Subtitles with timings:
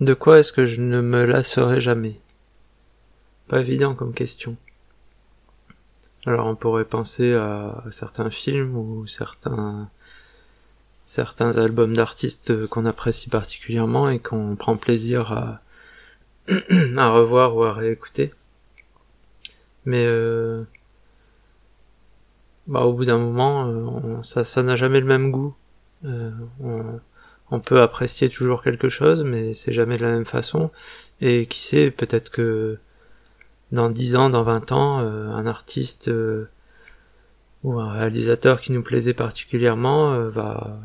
[0.00, 2.20] De quoi est-ce que je ne me lasserai jamais?
[3.48, 4.56] Pas évident comme question.
[6.26, 9.90] Alors on pourrait penser à certains films ou certains
[11.08, 15.62] certains albums d'artistes qu'on apprécie particulièrement et qu'on prend plaisir à,
[16.48, 18.34] revoir ou à réécouter.
[19.86, 20.64] Mais euh,
[22.66, 25.54] bah, au bout d'un moment, euh, ça n'a jamais le même goût.
[26.04, 26.30] Euh,
[27.50, 30.70] on, peut apprécier toujours quelque chose, mais c'est jamais de la même façon.
[31.20, 32.78] Et qui sait, peut-être que
[33.72, 36.10] dans 10 ans, dans 20 ans, un artiste
[37.64, 40.78] ou un réalisateur qui nous plaisait particulièrement va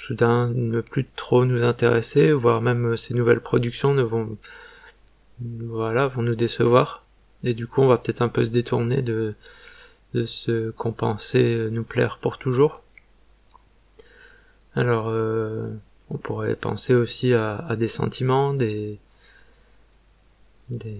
[0.00, 4.36] soudain ne plus trop nous intéresser, voire même ces nouvelles productions ne vont,
[5.40, 7.04] voilà, vont nous décevoir.
[7.44, 9.34] Et du coup, on va peut-être un peu se détourner de,
[10.14, 12.82] de ce qu'on pensait nous plaire pour toujours.
[14.74, 15.68] Alors, euh,
[16.10, 18.98] on pourrait penser aussi à, des sentiments, des,
[20.68, 20.96] des,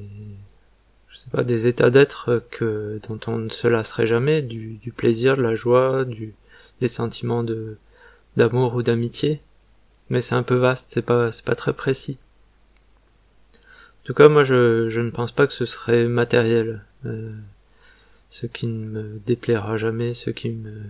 [1.08, 4.92] je sais pas, des états d'être que dont on ne se lasserait jamais, du, du
[4.92, 6.34] plaisir, de la joie, du,
[6.80, 7.76] des sentiments de,
[8.36, 9.40] d'amour ou d'amitié,
[10.10, 12.18] mais c'est un peu vaste, c'est pas, c'est pas très précis.
[14.02, 17.32] En tout cas, moi, je, je ne pense pas que ce serait matériel, euh,
[18.30, 20.82] ce qui ne me déplaira jamais, ce qui me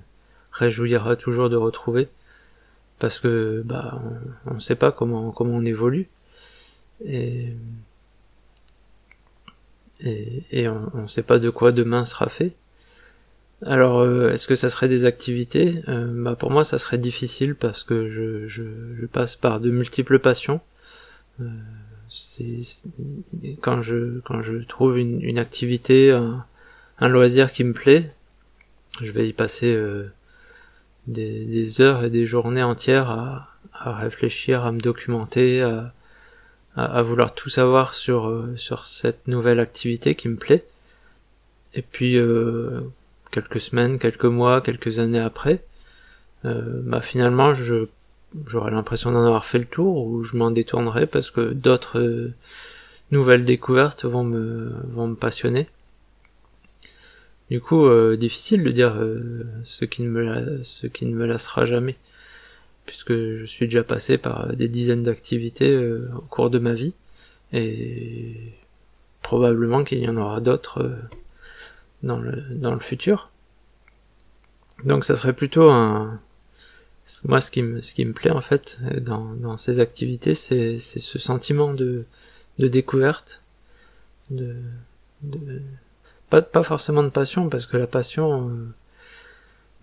[0.52, 2.08] réjouira toujours de retrouver,
[3.00, 4.00] parce que bah,
[4.46, 6.08] on ne sait pas comment comment on évolue
[7.04, 7.54] et
[10.02, 12.52] et, on ne sait pas de quoi demain sera fait.
[13.62, 15.82] Alors, euh, est-ce que ça serait des activités?
[15.88, 18.62] Euh, bah Pour moi, ça serait difficile parce que je, je,
[19.12, 20.60] passe par de multiples passions.
[21.40, 21.44] Euh,
[22.08, 22.62] c'est
[23.60, 26.44] quand je quand je trouve une, une activité, un,
[26.98, 28.10] un, loisir qui me plaît,
[29.02, 29.76] je vais y passer
[31.10, 35.62] des, heures et des journées entières à, réfléchir, à me documenter,
[36.76, 40.64] à, vouloir tout savoir sur sur cette nouvelle activité qui me plaît.
[41.74, 42.80] Et puis euh,
[43.30, 45.62] quelques semaines, quelques mois, quelques années après,
[46.44, 47.86] euh, bah finalement je
[48.46, 52.34] j'aurais l'impression d'en avoir fait le tour ou je m'en détournerai parce que d'autres euh,
[53.10, 55.68] nouvelles découvertes vont me vont me passionner.
[57.50, 61.26] Du coup, euh, difficile de dire euh, ce qui ne me ce qui ne me
[61.26, 61.96] lassera jamais,
[62.86, 66.94] puisque je suis déjà passé par des dizaines d'activités euh, au cours de ma vie
[67.52, 68.36] et
[69.22, 70.96] probablement qu'il y en aura d'autres euh,
[72.02, 73.30] dans le, dans le futur.
[74.84, 76.20] Donc ça serait plutôt un...
[77.24, 80.78] Moi ce qui me, ce qui me plaît en fait dans, dans ces activités c'est,
[80.78, 82.04] c'est ce sentiment de,
[82.60, 83.42] de découverte,
[84.30, 84.54] de,
[85.22, 85.60] de...
[86.30, 88.52] Pas, pas forcément de passion parce que la passion, euh,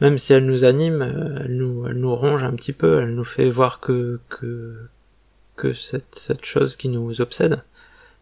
[0.02, 3.26] même si elle nous anime, elle nous, elle nous ronge un petit peu, elle nous
[3.26, 4.78] fait voir que, que,
[5.58, 7.62] que cette, cette chose qui nous obsède.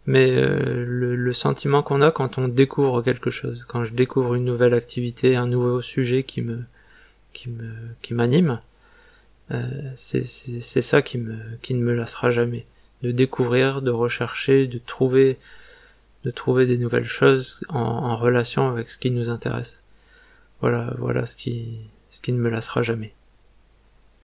[0.08, 4.46] Mais euh, le, sentiment qu'on a quand on découvre quelque chose, quand je découvre une
[4.46, 6.64] nouvelle activité, un nouveau sujet qui me
[7.34, 7.72] qui me
[8.02, 8.62] qui m'anime,
[9.52, 9.64] euh,
[9.96, 12.66] c'est c'est ça qui me qui ne me lassera jamais,
[13.02, 15.38] de découvrir, de rechercher, de trouver
[16.26, 19.84] de trouver des nouvelles choses en, relation avec ce qui nous intéresse.
[20.60, 23.14] Voilà voilà ce qui ce qui ne me lassera jamais.